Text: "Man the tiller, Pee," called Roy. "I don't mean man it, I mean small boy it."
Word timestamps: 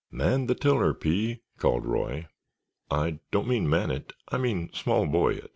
"Man 0.09 0.47
the 0.47 0.55
tiller, 0.55 0.95
Pee," 0.95 1.43
called 1.59 1.85
Roy. 1.85 2.25
"I 2.89 3.19
don't 3.29 3.47
mean 3.47 3.69
man 3.69 3.91
it, 3.91 4.13
I 4.29 4.39
mean 4.39 4.71
small 4.73 5.05
boy 5.05 5.33
it." 5.33 5.49